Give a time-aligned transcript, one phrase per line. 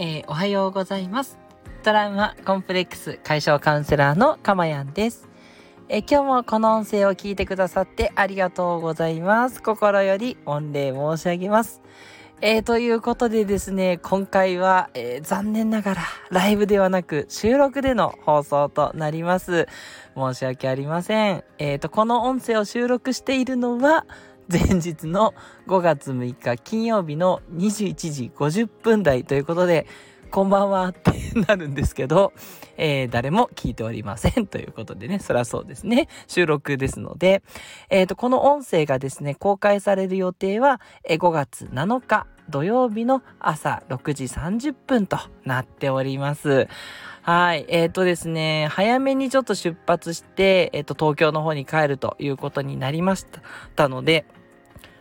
[0.00, 1.38] えー、おはようございます。
[1.82, 5.28] トラウマコンプレックス解消カウンセラーのかまやんです。
[5.88, 9.60] えー、今日もこの音声を聞いてくださってありがとうございます。
[9.60, 11.82] 心より御礼申し上げます。
[12.40, 19.66] えー、ということでですね、今回は、えー、残念ながらライブではなく収録での放送となります。
[20.14, 21.42] 申し訳ありません。
[21.58, 24.06] え、ー、と、この音声を収録しているのは、
[24.50, 25.34] 前日の
[25.66, 29.86] 5月6日金曜日の21時50分台ということで、
[30.30, 31.12] こんばんは って
[31.46, 32.32] なるんですけど、
[32.78, 36.08] えー、誰も聞いておりませんということでね、そりゃそうですね。
[36.26, 37.42] 収録ですので、
[37.90, 46.68] えっ、ー、と、この音声がですね、公開される予定は、え、5月7日土曜日の朝6時30分となっております。
[47.20, 47.66] はい。
[47.68, 53.26] えっ、ー、とですね、早めにちょっと出発して、えっ、と、東京の方に帰るということになりまし
[53.76, 54.24] たので、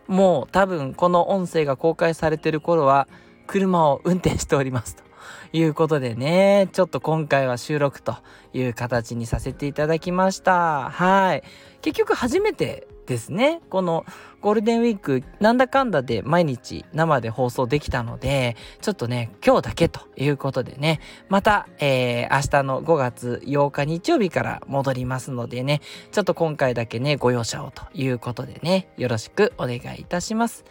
[0.07, 3.07] もう多分この音声が公開されてる頃は、
[3.45, 5.06] 車を運転しておりますと。
[5.53, 8.15] いうことでね、ちょっと今回は収録と
[8.53, 10.89] いう形にさせていただきました。
[10.89, 11.43] はい。
[11.81, 13.61] 結局初めてですね。
[13.69, 14.05] この
[14.41, 30.65] ゴールデンウィークなんだかんだで毎日生で放送できたので、ちょっとね、今日だけということでね、また、えー、明日の5月8日日曜日から戻りますのでね、ちょっと今回だけね、ご容赦をということでね、よろしくお願いいたします。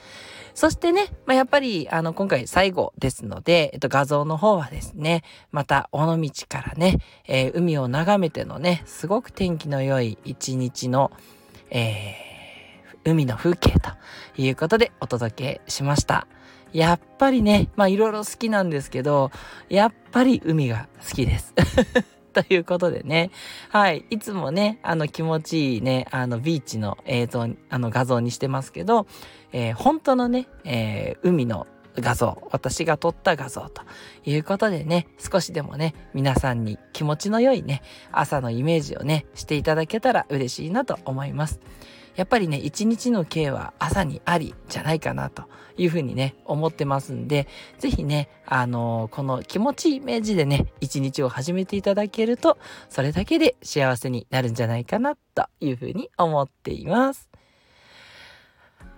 [0.56, 11.12] そしてね、まあ、やっぱり、あの、今回最後ですので、えっと、画像の方はですね、また、尾道からね、えー、海を眺めてのね、すごく天気の良い一日の、
[11.70, 12.26] えー
[13.06, 13.90] 海の風景と
[14.36, 16.26] いうことでお届けしました。
[16.72, 19.30] やっぱりね、まいろいろ好きなんですけど、
[19.68, 21.54] やっぱり海が好きです。
[22.36, 23.30] ということでね。
[23.70, 24.04] はい。
[24.10, 29.06] いつもね、あの気持ちいいね、あのビーチの映像、あの画像にしてますけど、
[29.52, 33.80] えー、本当のね、えー、海の画像、私が撮った画像と
[34.26, 37.80] いうことでね、少しでもね、皆さんに気持ちの良いね、
[38.12, 41.58] 朝のイメージをね、していただけたら嬉しいなと思います。
[42.16, 45.44] やっぱりね、一日の計は朝にありじゃないかなと
[45.76, 47.46] いうふうにね、思ってますんで、
[47.78, 57.28] ぜひね、あのー、この気持ちいいイメージでね、一日を始めていただけると、それだけで幸せになるんじゃないかなというふうに思っています。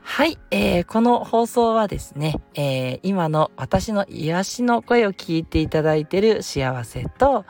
[0.01, 7.45] はい、えー、この放送はですね、えー、今の私の癒しの声を聞いていただいている幸せと、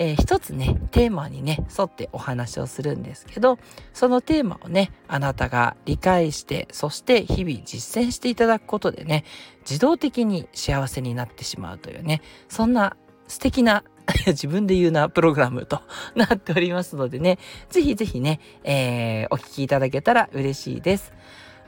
[0.00, 3.58] えー、一つね、テーマにね、沿ってお話をするんですけど、
[3.92, 9.24] そのテーマをね、あなたが理解して、そして日々実践していただくことでね、
[9.68, 13.82] 自動的に幸せになってしまうというね、そんな素敵な
[14.28, 15.82] 自分で言うなプログラムと
[16.14, 21.12] なっておりますのでね、ぜひぜひね、えー、お聞きいただけたら嬉しいです。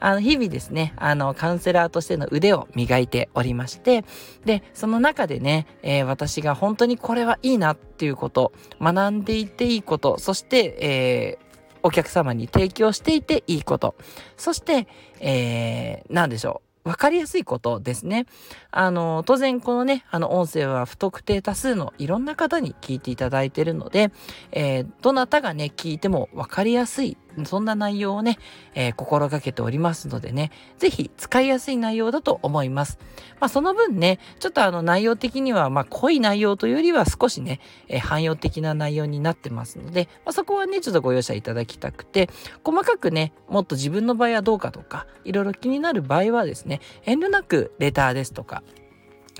[0.00, 4.04] あの、日々ですね、あの、カウンセラーとしての腕を磨いておりまして、
[4.44, 11.50] で、その中でね、えー、私が本当にこれはいいなっていうこと、学んでいていいこと、そして、えー
[11.82, 13.94] お客様に提供していていいこと。
[14.36, 14.86] そして、
[15.18, 16.88] えー、何でしょう。
[16.88, 18.26] わかりやすいことですね。
[18.70, 24.12] あの、当然このね、あの音声は不特定多数のいろんな方に聞いていただいているので、
[24.50, 28.38] えー、どなたがね、聞いてもわかりやすい、そんな内容をね、
[28.74, 32.98] えー、心がけておりますのでね、ぜひ使いやすい内容だと思います。
[33.40, 42.28] まあその分ね、ちょっとあの内容的には、まあ濃い内容というよりは少しね、えー、汎用的な内容になってますので、まあ、そこはね、ちょっとご容赦いただきたくて、
[42.64, 48.62] 細かくね、もっと自分の場合はどうかとか、いろいろ気になる場合はですね、遠慮なくレターですとか、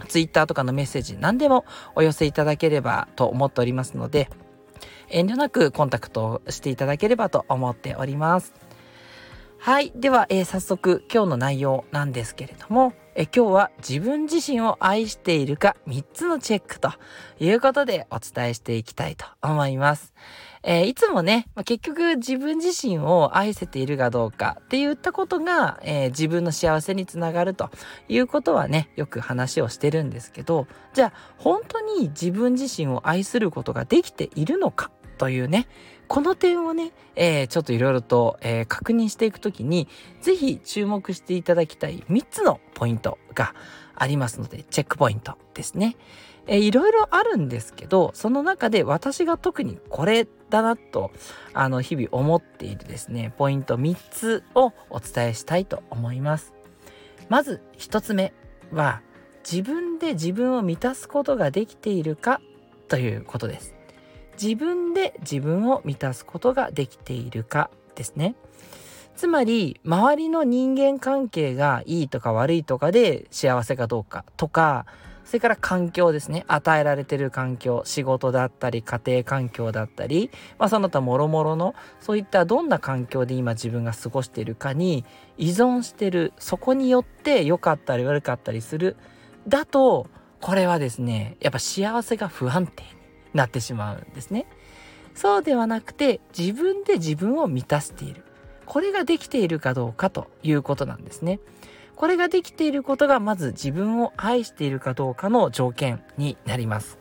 [0.09, 1.65] ツイッターとかのメッセージ何でも
[1.95, 4.31] お寄せいただければと思っておりますので、
[5.10, 8.54] 遠慮なくコンタクトしていただければと思っております。
[9.59, 9.93] はい。
[9.94, 16.93] では、えー、早速今日の内容なんですけれども、え今日は自分自身を愛しているか3つのチェックと
[17.38, 20.15] いうことでお伝えしていきたいと思います。
[20.62, 27.71] えー、いつもね、まあ、結局自分自身を愛せているかどうかって言ったことが、えー、自分の幸せにつながると
[28.09, 34.91] いうことはね、よく話をしてるんですけど、じゃあ本当に自分自身を愛することができているのか
[35.21, 35.69] というね、
[36.09, 39.87] この点をね、えー、ちょっといろいろと、えー、確認していくときに、
[40.22, 43.55] ぜひ注目していただきたい3つのポイントが
[43.95, 45.97] ありますので、チェックポイントですね。
[46.47, 51.11] えー、いろいろあるんですけど、その中で私が特にこれだなと、
[51.53, 56.55] あの、日々思っているですね、ポイント3つをお伝えしたいと思います。
[57.28, 58.33] まず1つ目
[58.72, 59.03] は、
[59.45, 62.41] 自分で自分を満たすことができているか
[62.89, 63.79] ということです。
[64.41, 68.34] 自分で自分を満たすことができているかですね。
[69.16, 74.87] つまり周りの人間関係がいいとか悪いとかで幸せかどうかとか
[75.31, 76.45] それから環境ですね。
[76.48, 80.28] 与えられてる環境、仕事だったり、家庭環境だったり、
[80.59, 85.04] まあその他もろもろの、そういったどんな環境で今自分が過ごしているかに
[85.39, 88.97] 依存してる、そこによって良かったり悪かったりする。
[89.47, 90.09] だと、
[90.41, 92.83] これはですね、やっぱ幸せが不安定
[93.34, 94.47] なってしまうんですね。
[95.15, 98.24] そうではなくて、自分で自分を満たしている。
[98.66, 101.41] これができているかどうかということなんですね。
[101.97, 106.98] これができていることがまず自分を愛しているかどうかの条件になります。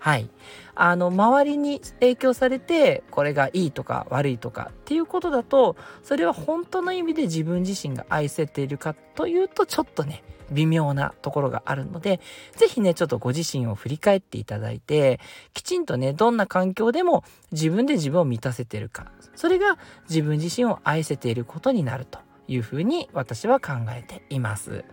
[0.00, 0.30] はい。
[0.74, 12.18] あの、周りに影響されて、これがいいとか悪いとかっていうことだと、それは本当の意味で自分自身が愛せているかというと、ちょっとね、微妙なところがあるので、
[12.56, 15.20] ぜひね、ちょっとご自身を振り返っていただいて、
[15.52, 24.84] きちんとね、どんな環境でも自分で自分を満たせてるか、それが自分自身を愛せていることになるというふうに私は考えています。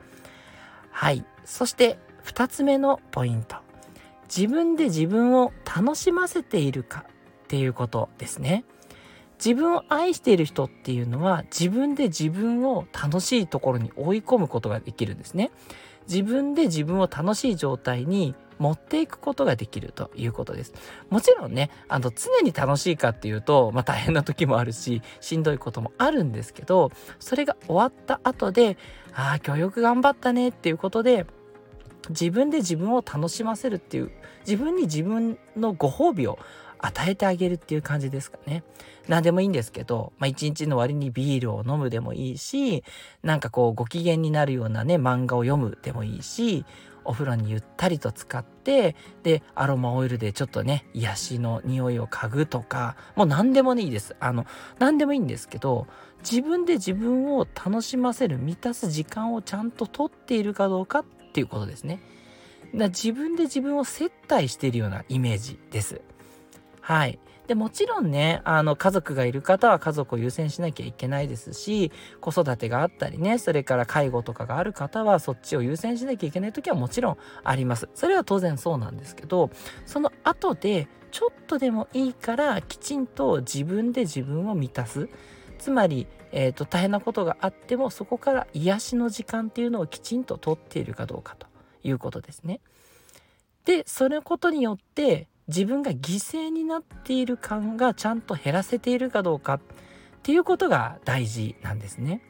[0.91, 1.25] はい。
[1.45, 3.66] そして2つ目のポイント。
[4.27, 8.65] 自分で自分を楽しませているかっていうことですね。
[9.43, 15.51] 自分を愛している人っていうのは自分で自分を楽しいところに追い込むことができるんですね。
[16.07, 20.73] 自分で自分を楽しい状態に持っていくことができるということです。
[21.09, 28.77] もちろんね、あの常に楽しいかっていうと、まあ大変な時もあるし、しんどいこともあるんですけど、それが終わった後で、
[29.13, 31.25] ああ、今日よく頑張ったねっていうことで、
[32.09, 34.11] 自分で自分を楽しませるっていう、
[34.45, 36.39] 自分に自分のご褒美を
[36.79, 38.63] 与えてあげるっていう感じですかね。
[39.07, 42.83] 何でもいいんですけど、まあ一日の終わりにビールを飲むでもいいし、
[43.23, 46.65] なんかこうご機嫌になるようなね、漫画を読むでもいいし、
[47.07, 54.45] お風呂にゆったりと使ってでアロマオイルでちょっとね癒しの匂いを嗅ぐとかもう何でもいいですあの
[54.77, 55.87] 何でもいいんですけど
[56.19, 61.99] 自分で自分を楽しませる満たす時間をちゃんととっているかどうかっっていうことですね。
[62.75, 66.01] だ自分で自分を接待しているようなイメージです。
[66.81, 67.19] はい。
[67.47, 77.87] でもちろんねあの家族がいる方は家族を優先しなきゃいけないですし子育てがあったりねそれから介護とかがある方はそっちを優先しなきゃいけない時はもちろんあります。
[77.95, 79.49] それは当然そうなんですけど
[79.85, 85.07] その後でちょっとでもいいからきちんと自分で自分を満たす。
[85.57, 91.47] つまり、えーと、大変なことがあってもそこから癒しの時間っていうのをきちんととっているかどうかと
[91.83, 92.59] いうことですね。
[93.65, 99.61] でそのことによって自分が犠牲になっている感がちゃんと減らせているかどうかっ
[100.23, 102.21] ていうことが大事なんですね。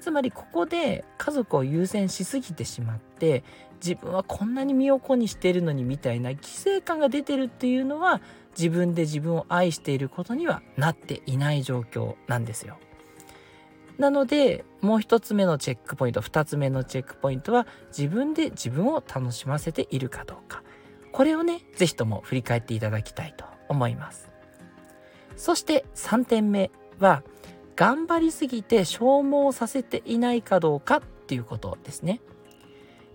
[0.00, 3.42] つまりここで家族を優先しすぎてしまって
[3.82, 8.20] 自分はこんなに身を粉にしてるのにみたいな犠牲感が出てるっていうのは
[8.56, 12.76] 自分で自分を愛していることにはなっていない状況なんですよ。
[13.98, 20.62] なのでもう一つ目のチェックポイント二つ目のチェックポイントは自分で自分を楽しませているかどうか。
[21.12, 24.30] これをね、是非とも振り返っていただきたいと思います。
[25.36, 27.22] そして3点目は、
[27.76, 32.20] 頑張りすぎて消耗させていないかどうかっていうことですね。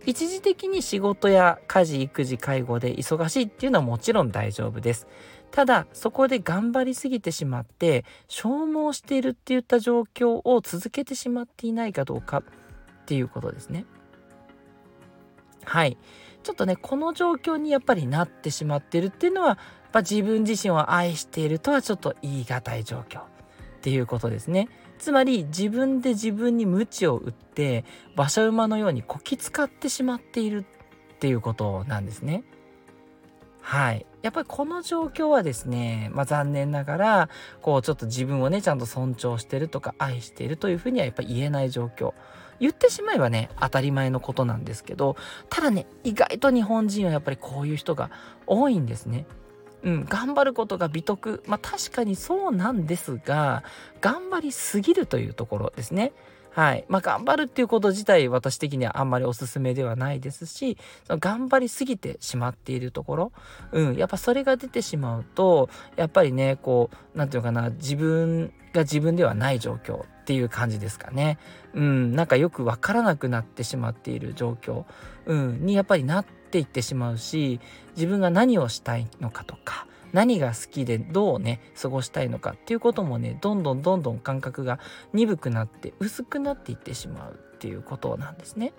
[0.06, 5.08] 一時的に仕事や家事育児介護で忙しいっていうのはもちろん大丈夫です。
[5.52, 12.44] ただそこで頑張りすぎてしまって消耗しているっていった状況を続けてしまっていないかどうかっ
[13.06, 13.86] ていうことですね。
[15.66, 15.98] はい。
[16.44, 19.58] ちょっとねこの状況にやっぱりなってしまってるっていうのはやっ
[19.92, 23.24] ぱ自分自身を愛しているとはちょっと言い難い状況っ
[23.82, 24.70] ていうことですね。
[25.00, 30.66] つまり自分で自分に鞭を打って馬車馬のようにこき使ってしまっている
[31.16, 32.44] っていうことなんですね。
[33.62, 34.06] はい。
[34.22, 37.30] やっぱりこの状況はですね、まあ残念ながら、
[37.62, 42.14] こうちょっと自分をね、ちゃんと尊重してるとか愛しているというふうにはやっぱり言えない状況。
[42.60, 45.16] 言ってしまえばね当たり前のことなんですけど
[45.50, 48.12] ただね意外と日本人はやっぱりこういう人が
[48.46, 49.26] 多いんですね。
[49.82, 53.64] うん、頑張ることが美徳まあ確かにそうなんですが
[54.02, 56.12] 頑張りすぎるというところですね。
[56.52, 56.86] はい。
[56.88, 63.32] まあ、頑張るっていうこと自体私的にはあんまりおすすめではないですしその頑張りすぎてしまっているところ、
[63.72, 71.40] うん、やっぱそれが出てしまうとやっぱりねこう何て言うのかな自分が自分ではない状況っていう感じですかね。
[71.74, 74.86] うん、なんかよくわからなくなってしまっている状況、
[75.26, 77.60] うん、にやっぱりなっていってしまうし
[77.96, 84.80] 自分が何をしたいのかとか何が好きでどうね過ごしたいのかっていうこともねどんどんどんどん感覚が
[85.14, 88.74] 鈍くなって薄くなっていってしまうっていうことなんですね。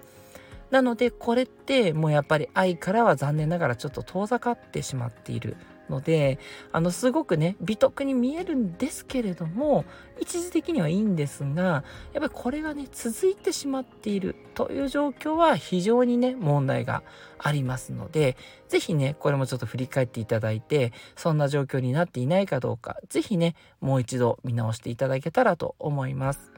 [0.71, 5.57] なのでこれってもうやっぱり愛からは残念ながらちょっと遠ざかってしまっている
[5.91, 6.39] ので
[6.73, 9.85] あのすごくね美徳に見えるんですけれども
[10.21, 11.83] 一時的にはいいんですがやっ
[12.15, 17.03] ぱりこれがね続いてしまっているという状況は非常にね問題が
[17.39, 18.37] ありますので
[18.69, 26.51] 是非ねこれもちょっと振り返っていただいてそんな状況になっていないかどうか是非ねもう一度見直していただけたらと思います。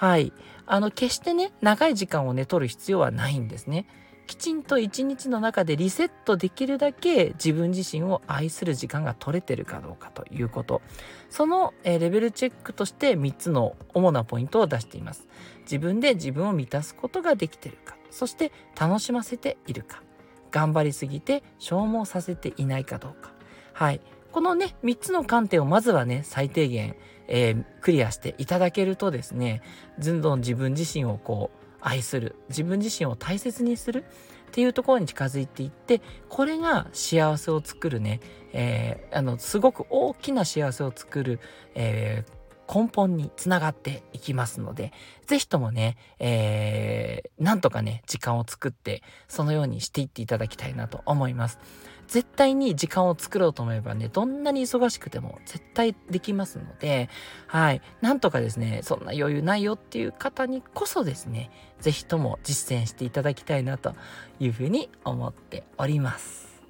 [0.00, 0.32] はい。
[0.64, 3.84] あの、決してね、長い時間をね、取る必要はないんですね。
[4.26, 10.82] きちんと一日の中でリセットできるだけ自分自身を愛する時間が取れてるかどうかということ。
[11.28, 15.26] その、レベルチェックとして3つの主なポイントを出しています。
[15.62, 17.96] 自分で自分を満たすことができてるか。
[18.10, 20.02] そして楽しませているか。
[20.50, 23.32] 頑張りすぎて消耗させていないかどうか。
[23.72, 24.00] はい。
[24.32, 26.94] このね、3つの観点をまずはね、最低限、
[27.26, 29.62] えー、クリアしていただけるとですね、
[29.98, 34.04] どんどん自分自身をこう、愛する、自分自身を大切にする
[34.50, 38.20] っていうところに近づいていって、これが幸せを作るね、
[38.52, 41.40] えー、あの、すごく大きな幸せを作る、
[41.74, 42.39] えー
[42.72, 44.92] 根本につながっていきますので、
[45.26, 51.58] ぜひともね、えー、なんとかね、時間を作って、そのようにしていっていただきたいなと思います。
[52.06, 57.08] 絶対に時間を作ろうと思えばね、どんなに忙しくても絶対できますので、
[57.48, 57.82] はい。
[58.00, 61.50] なんとかですね、そんな余裕ないよっていう方にこそですね、
[61.80, 63.94] ぜひとも実践していただきたいなと
[64.38, 66.62] いうふうに思っております。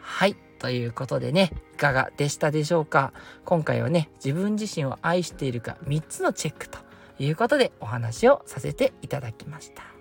[0.00, 0.47] はい。
[0.58, 3.12] ということでね、いかがでしたでしょうか？
[3.44, 6.78] 今回はね、自分自身を愛しているか3つのチェックと
[7.18, 9.97] いうことでお話をさせていただきました。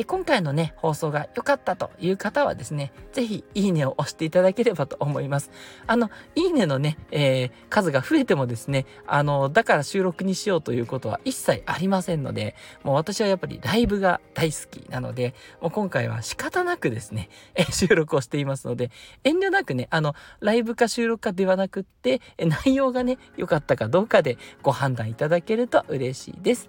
[0.00, 5.50] え今回のね、放送が良かったという方はですね、ぜひいいねを押していただければと思います。
[5.88, 17.28] あの、いいねのね、えー、数が増えてもですね、あの、だから収録にしようということは一切ありませんので、もう私はやっぱりライブが大好きなので、もう今回は仕方なくですね、
[17.72, 18.92] 収録をしていますので、
[19.24, 26.68] 遠慮なくね、あの、ライブか収録かではなくって、内容がね、良かったかどうかでご判断いただけると嬉しいです。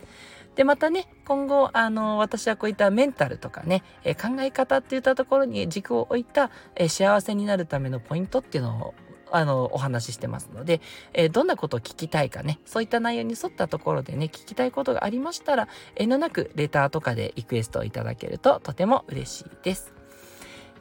[0.59, 8.93] で、またね、今後、あの、私はこういったメンタルとかね、え考え方っていったところに軸を置いた、え幸せになるためのポイントっていうのを
[9.31, 10.81] あの、お話ししてますので、
[11.13, 19.98] えー、どんなことを聞きたいかね、そういった内容に沿ったところでね、聞きたいことがありましたら、遠慮なくレターとかでリクエストをいただけるととても嬉しいです。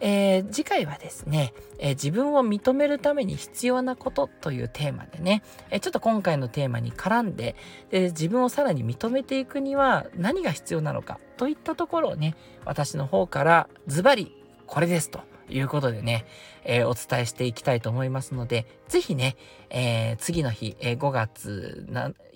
[0.00, 7.56] えー、次回はですね、えー、自分を認めるために必要なことというテーマでね、えー、ちょっと今回のテーマに絡んで
[7.90, 14.34] で自分をさらに認めていくには何が必要なのかといったところをね私の方からズバリ
[14.66, 16.26] これですということでね、
[16.64, 19.36] えお伝えしていきたいと思いますので、ぜひね、
[19.70, 21.86] え次の日、え5月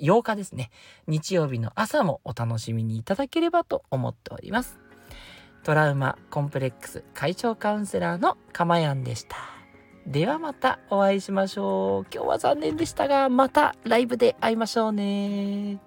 [0.00, 0.70] 8日ですね、
[1.06, 4.78] 日曜日の朝もお楽しみにいただければと思っております。
[5.64, 9.36] トラウマコンプレックス解消カウンセラーのかまやんでした。
[10.06, 12.06] ではまたお会いしましょう。
[12.12, 15.78] 今日は残念でしたが、またライブで会いましょうね。